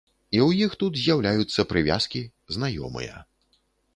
І 0.35 0.39
ў 0.45 0.65
іх 0.67 0.71
тут 0.83 0.93
з'яўляюцца 1.01 1.67
прывязкі, 1.73 2.21
знаёмыя. 2.55 3.21